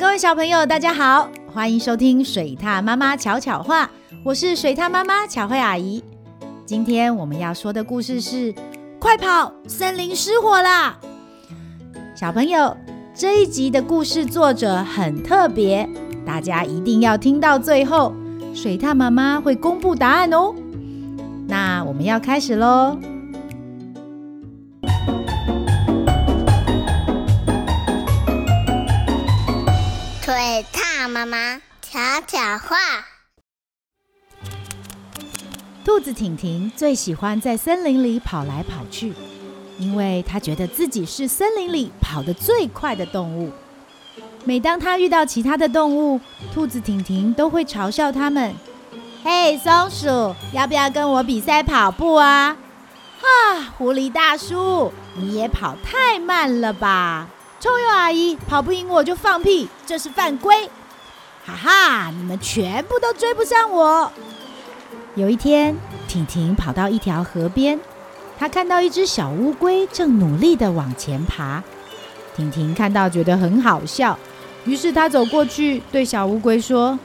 [0.00, 3.90] 各位小朋友，大家好，欢迎收听水獭妈妈巧巧话，
[4.24, 6.02] 我是水獭妈妈巧慧阿姨。
[6.64, 8.54] 今天我们要说的故事是：
[8.98, 10.98] 快跑，森林失火啦！
[12.16, 12.74] 小朋友，
[13.14, 15.86] 这一集的故事作者很特别，
[16.24, 18.14] 大家一定要听到最后，
[18.54, 20.54] 水獭妈妈会公布答案哦。
[21.46, 22.96] 那我们要开始喽。
[30.60, 32.76] 水獭妈妈悄悄话。
[35.82, 39.14] 兔子婷婷最喜欢在森林里跑来跑去，
[39.78, 43.50] 因为她觉得自己是森林里跑得最快的动物。
[44.44, 46.20] 每当她遇到其他的动物，
[46.52, 48.54] 兔子婷婷都会嘲笑他们
[49.24, 52.54] ：“嘿，松鼠，要不要跟我比赛跑步啊
[53.24, 60.64] ？”“啊，狐狸大叔，你也跑太慢了吧？”臭鼬阿姨跑不赢我就放屁，这是犯规！
[61.44, 64.10] 哈哈，你们全部都追不上我。
[65.14, 65.76] 有一天，
[66.08, 67.78] 婷婷跑到一条河边，
[68.38, 71.62] 她看到一只小乌龟正努力地往前爬。
[72.34, 74.18] 婷婷看到觉得很好笑，
[74.64, 76.98] 于是她走过去对小乌龟说：“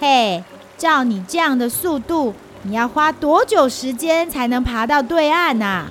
[0.00, 0.42] 嘿，
[0.78, 5.88] 照你这样的速度，你要花多久时间才能爬到对岸呐？”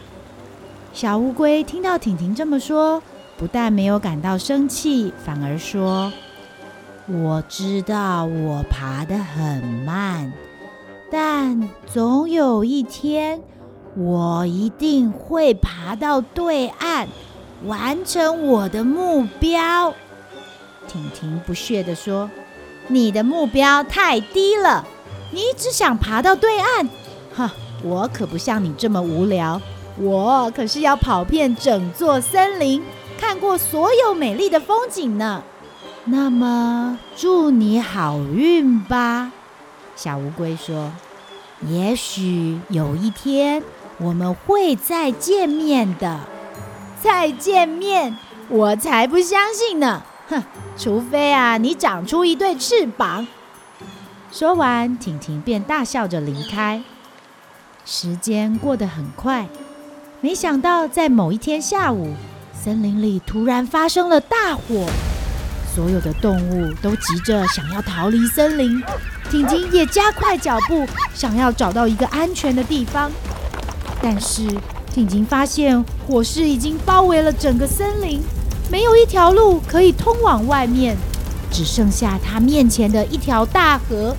[0.91, 3.03] 小乌龟听到婷婷这么说，
[3.41, 6.13] 不但没有感到生气，反而说
[7.09, 10.31] ：“我知道我爬得很慢，
[11.11, 13.41] 但总有一天，
[13.97, 17.07] 我一定会爬到对岸，
[17.65, 19.91] 完成我的目标。”
[20.87, 22.29] 婷婷不屑地说
[22.89, 24.85] ：“你的目标太低了，
[25.31, 26.87] 你只想爬到对岸。
[27.33, 29.59] 哈，我可不像你这么无聊，
[29.97, 32.83] 我可是要跑遍整座森林。”
[33.31, 35.41] 看过所有美丽的风景呢，
[36.03, 39.31] 那么祝你好运吧。
[39.95, 40.91] 小乌龟说
[41.65, 43.63] ：“也许有一天
[43.99, 46.19] 我们会再见面的。”
[47.01, 48.17] 再见面？
[48.49, 50.03] 我才不相信呢！
[50.27, 50.43] 哼，
[50.77, 53.25] 除非啊，你长出一对翅膀。
[54.29, 56.83] 说完，婷婷便大笑着离开。
[57.85, 59.47] 时间过得很快，
[60.19, 62.13] 没想到在某一天下午。
[62.63, 64.85] 森林里突然发生了大火，
[65.73, 68.79] 所有的动物都急着想要逃离森林。
[69.31, 73.11] 婷婷也加快脚步，想要找到一个安全的地方。
[73.99, 74.45] 但是
[74.93, 78.21] 婷婷发现火势已经包围了整个森林，
[78.69, 80.95] 没有一条路可以通往外面，
[81.51, 84.15] 只剩下她面前的一条大河。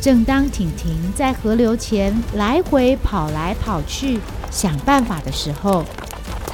[0.00, 4.18] 正当婷婷在河流前来回跑来跑去，
[4.50, 5.84] 想办法的时候，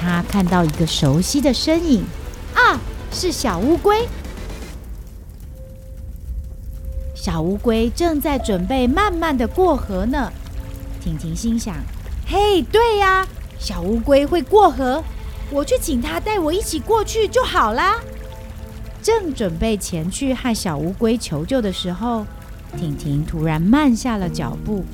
[0.04, 2.04] 他看到一个熟悉的身影，
[2.54, 2.78] 啊，
[3.10, 4.06] 是小乌龟。
[7.14, 10.30] 小乌龟正在准备慢慢的过河呢。
[11.00, 11.74] 婷婷心想：
[12.26, 13.26] 嘿，对呀，
[13.58, 15.02] 小乌龟会过河，
[15.50, 17.98] 我去请他带我一起过去就好啦。
[19.02, 22.26] 正准备前去和小乌龟求救的时候，
[22.76, 24.84] 婷婷突然慢下了脚步。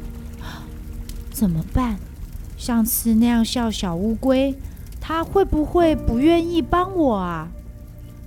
[1.33, 1.99] 怎么办？
[2.57, 4.55] 上次那样笑小乌龟。
[5.13, 7.49] 他会不会不愿意帮我啊？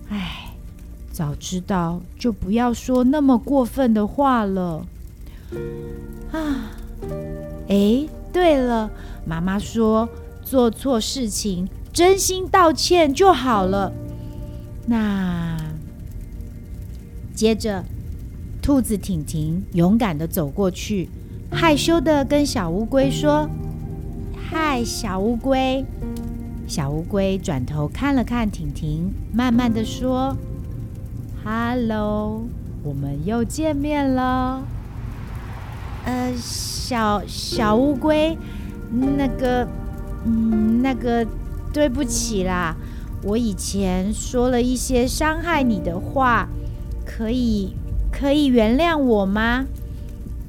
[0.10, 0.54] 哎，
[1.14, 4.86] 早知道就不要说那么过分的话了。
[6.34, 6.74] 啊，
[7.70, 8.92] 哎，对了，
[9.26, 10.10] 妈妈说
[10.42, 13.94] 做错事情真心道歉就好了。
[14.86, 15.58] 那
[17.34, 17.86] 接着，
[18.62, 21.08] 兔子婷婷勇敢地走过去，
[21.50, 23.50] 害羞地跟小乌龟说
[24.36, 25.86] ：“嗨，小乌龟。”
[26.76, 30.36] 小乌龟转头看了看婷婷，慢慢的说
[31.46, 32.48] ：“Hello，
[32.82, 34.64] 我们又见面了。”
[36.04, 38.36] 呃，小小乌龟，
[38.90, 39.68] 那个，
[40.26, 41.24] 嗯，那个，
[41.72, 42.76] 对不起啦，
[43.22, 46.50] 我以前说了一些伤害你的话，
[47.06, 47.76] 可以
[48.12, 49.68] 可以原谅我吗？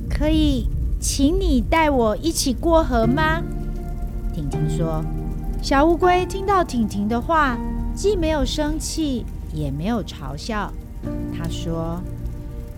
[0.08, 3.42] 可以，请你带我一起过河吗？
[4.32, 5.04] 婷婷说。
[5.64, 7.58] 小乌龟听到婷婷的话，
[7.94, 10.70] 既没有生气，也没有嘲笑。
[11.32, 12.02] 他说：“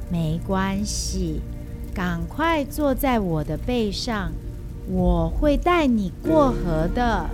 [0.08, 1.42] 没关系，
[1.92, 4.30] 赶快坐在我的背上，
[4.88, 7.28] 我会带你过河的。”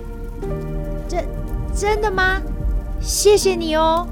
[1.07, 1.23] 真
[1.71, 2.41] 真的吗？
[2.99, 4.07] 谢谢你哦。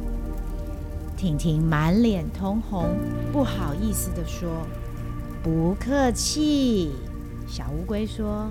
[1.17, 2.85] 婷婷满脸通红，
[3.33, 4.47] 不好意思地说
[5.41, 6.91] ：“不客气。”
[7.49, 8.47] 小乌龟说。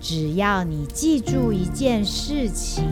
[0.00, 2.84] 只要你记住一件事情，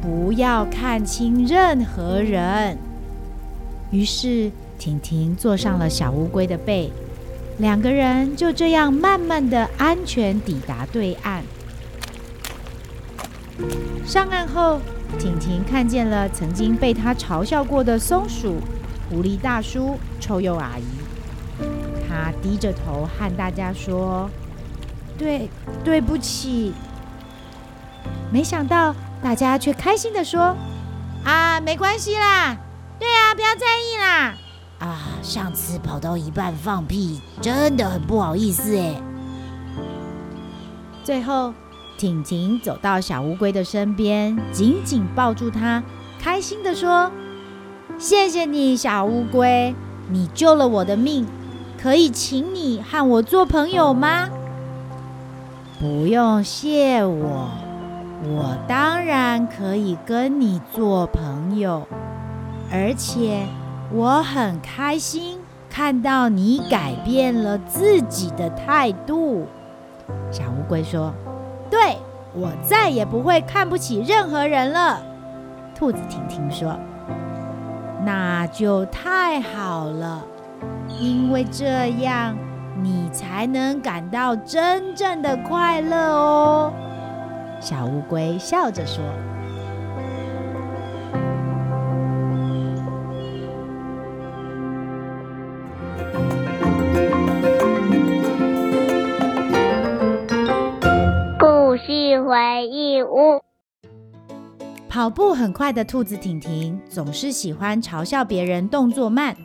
[0.00, 2.78] 不要看清任何人。
[3.90, 6.90] 于是婷婷坐上了小乌龟的背，
[7.58, 11.42] 两个人就这样慢慢的安全抵达对岸。
[14.06, 14.80] 上岸后，
[15.18, 18.54] 婷婷看见了曾经被她嘲笑过的松鼠、
[19.10, 20.84] 狐狸大叔、臭鼬阿姨。
[22.08, 24.30] 她低着头和大家说
[25.20, 25.50] ：“对，
[25.84, 26.72] 对不起。”
[28.32, 30.56] 没想到大家却开心的说
[31.24, 32.56] ：“啊，没关系啦，
[32.98, 34.34] 对啊，不要在意啦。
[34.78, 38.94] 啊，上次跑到一半放屁，真的很不好意思哎。”
[41.04, 41.52] 最后。
[41.98, 45.82] 婷婷走到小乌龟的身边，紧紧抱住它，
[46.18, 47.12] 开心的说
[48.00, 49.74] ：“谢谢你，小乌龟，
[50.08, 51.26] 你救了我的命。
[51.78, 54.30] 可以请你和我做朋友吗
[55.80, 57.48] ？”“不用谢我，
[58.22, 61.88] 我当然可以跟你做朋友。
[62.70, 63.46] 而且
[63.90, 65.38] 我很开心
[65.70, 69.46] 看到你改变了自己的态度。”
[70.30, 71.14] 小乌龟说。
[71.70, 71.96] 对，
[72.34, 75.00] 我再也不会看不起任何人了。
[75.74, 76.76] 兔子婷婷说
[78.04, 80.22] ：“那就太好了，
[80.88, 82.36] 因为这样
[82.82, 86.72] 你才能感到真正的快乐哦。”
[87.60, 89.04] 小乌龟笑着说。
[101.38, 103.40] 故事回忆屋。
[104.88, 109.36] 跑步很快的兔子婷婷总是喜欢嘲笑别人动作慢。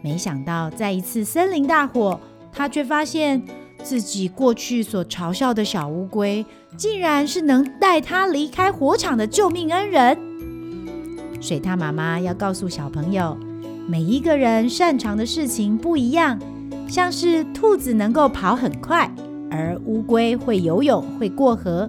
[0.00, 2.20] 没想到，在一次森林大火，
[2.56, 3.40] 他却发现
[3.82, 6.44] 自己过去所嘲笑的小乌龟，
[6.76, 10.18] 竟然是能带他离开火场的救命恩人。
[11.40, 13.36] 水獭妈妈要告诉小朋友，
[13.86, 16.40] 每一个人擅长的事情不一样，
[16.88, 19.08] 像是兔子能够跑很快。
[19.48, 21.88] 而乌龟会游泳，会过河，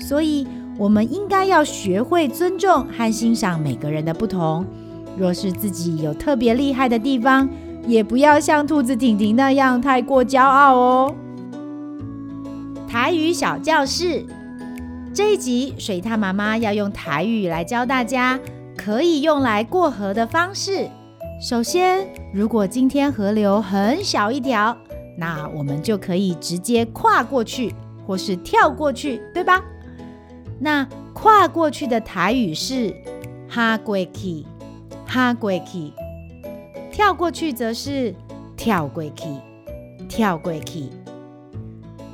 [0.00, 0.46] 所以
[0.78, 4.64] 我们应该要学会尊重和欣赏每个人的不同。
[5.18, 7.48] 若是自己有特别厉害的地方，
[7.86, 11.14] 也不要像兔子婷婷那样太过骄傲哦。
[12.88, 14.24] 台语小教室
[15.12, 18.38] 这一集，水獭妈妈要用台语来教大家
[18.76, 20.88] 可以用来过河的方式。
[21.40, 24.76] 首先，如果今天河流很小一条，
[25.18, 27.74] 那我们就可以直接跨过去，
[28.06, 29.62] 或是跳过去，对吧？
[30.60, 32.94] 那跨过去的台语是
[33.48, 34.44] 哈过去，
[35.04, 35.92] 哈过去；
[36.94, 38.14] 跳过去则是
[38.56, 39.24] 跳过去，
[40.08, 40.88] 跳过去。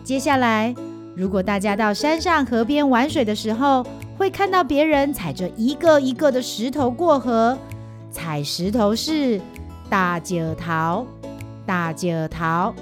[0.02, 0.74] 接下来，
[1.14, 3.84] 如果大家到山上河边玩水的时候，
[4.16, 7.58] 会看到别人踩着一个一个的石头过河，
[8.10, 9.38] 踩石头是
[9.90, 11.06] 大石头，
[11.66, 12.74] 大石头。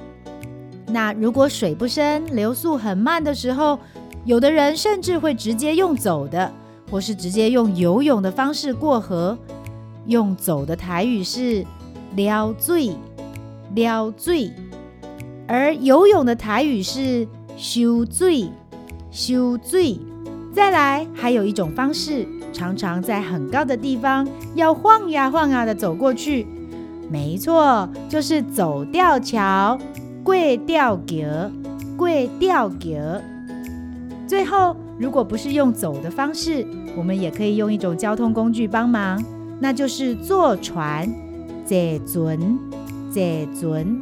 [0.86, 3.76] 那如果水不深、流速很慢的时候，
[4.24, 6.52] 有的人甚至会直接用走的，
[6.92, 9.36] 或是直接用游泳的方式过河。
[10.06, 11.66] 用走的台语是
[12.16, 12.96] “撩水”，
[13.74, 14.50] 撩水；
[15.46, 17.26] 而游泳的台语是
[17.56, 18.48] “修醉”，
[19.10, 19.98] 修醉。
[20.52, 26.46] 再来，还有一种方式，常常在很高的地方要晃呀晃呀的走过去。
[27.10, 29.78] 没错，就是走吊桥。
[30.24, 30.34] 过
[30.66, 31.50] 吊桥，
[31.96, 33.22] 过吊桥。
[34.26, 36.66] 最后，如果不是用走的方式，
[36.96, 39.22] 我们也可以用一种交通工具帮忙，
[39.60, 41.08] 那就是坐船。
[41.68, 42.58] 坐船，
[43.12, 44.00] 坐船。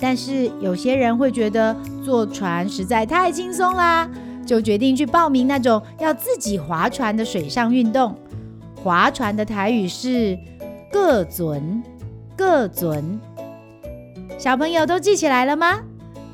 [0.00, 4.08] 但是有些人会觉得坐船实在太轻松啦，
[4.46, 8.16] 就决定去报名那种要自己划船的水上运动。
[8.82, 10.38] 划船的台语是
[10.90, 11.82] “各准，
[12.36, 13.20] 各准”。
[14.38, 15.80] 小朋友都记起来了吗？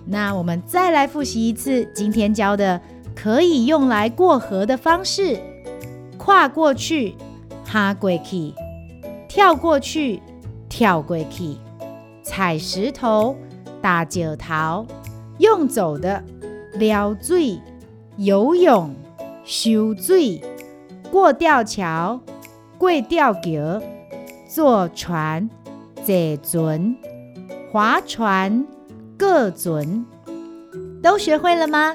[0.06, 2.80] 那我们再来复习一次今天教的
[3.14, 5.38] 可以用来过河的方式：
[6.18, 7.14] 跨过去，
[7.64, 8.52] 哈过去；
[9.28, 10.20] 跳过去，
[10.72, 11.58] 跳过去；
[12.22, 13.36] 踩石头，
[13.82, 14.86] 大石头；
[15.36, 16.24] 用走的，
[16.72, 17.60] 撩水；
[18.16, 18.94] 游泳，
[19.44, 20.40] 修水；
[21.10, 22.18] 过吊桥，
[22.78, 23.82] 过吊桥；
[24.48, 25.50] 坐船，
[26.02, 26.96] 坐船。
[27.70, 28.66] 划船、
[29.18, 30.06] 各船，
[31.02, 31.94] 都学会了吗？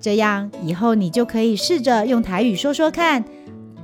[0.00, 3.24] 这样以后你就可以试着用台语说说看。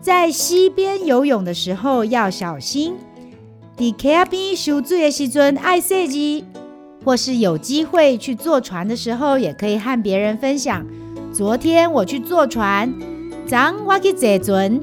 [0.01, 2.95] 在溪边游泳的时候要小心，
[3.77, 6.47] 在溪边游水的时阵爱细字，
[7.05, 10.87] 或是有机会去坐船的时候，也可以和别人分享。
[11.31, 12.91] 昨天我去坐船，
[13.47, 14.81] 昨我去坐船，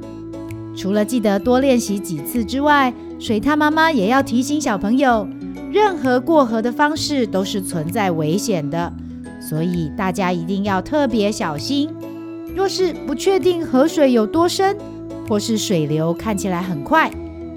[0.76, 5.28] 除了记得多练习几次之外，水獭妈妈也要提醒小朋友，
[5.72, 8.94] 任何过河的方式都是存在危险的，
[9.42, 11.90] 所以大家一定要特别小心。
[12.56, 14.78] 若是不确定河水有多深，
[15.28, 17.12] 或是水流看起来很快，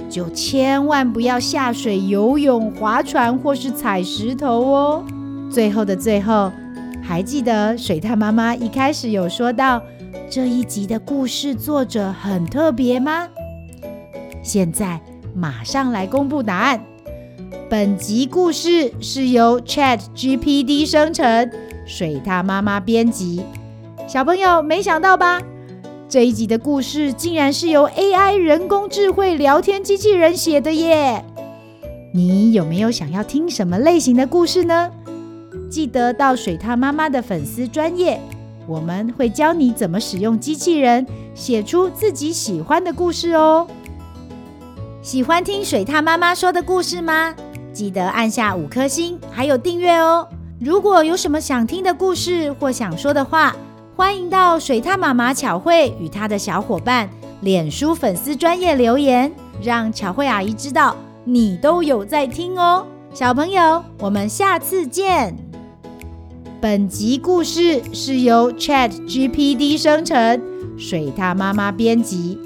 [0.08, 5.04] 就千万不要下水游泳、划船或是踩石头哦。
[5.50, 6.50] 最后的最后，
[7.02, 9.82] 还记得水獭妈妈一开始有说到
[10.28, 13.28] 这一集的故事作者很特别吗？
[14.42, 15.00] 现在
[15.34, 16.80] 马上来公布答案。
[17.68, 21.50] 本集故事是由 ChatGPT 生成，
[21.84, 23.42] 水獭妈妈编辑。
[24.06, 25.42] 小朋友没想到吧？
[26.08, 31.24] 这一集的故事竟然是由 AI 人工智慧聊天机器人写的耶！
[32.14, 34.88] 你有没有想要听什么类型的故事呢？
[35.68, 38.20] 记得到水獭妈妈的粉丝专页，
[38.68, 43.66] 我们会教你怎么使用机器人写出自己喜欢的故事哦。
[45.02, 47.34] 喜欢听水獭妈妈说的故事吗？
[47.72, 50.28] 记得按下五颗星，还有订阅哦。
[50.60, 53.56] 如果有什么想听的故事或想说的话，
[53.96, 57.08] 欢迎到水獭妈妈巧慧与她的小伙伴
[57.40, 62.86] 脸书粉丝专业留言，让巧慧阿姨知道你都有在听哦。
[63.14, 65.34] 小朋友，我们下次见。
[66.60, 70.42] 本集故事是由 ChatGPT 生成，
[70.76, 72.38] 水獭妈妈编辑。